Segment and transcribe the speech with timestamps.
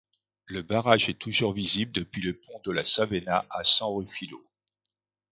[0.47, 4.43] Le barrage est toujours visible depuis le pont de la Savena à San Ruffillo.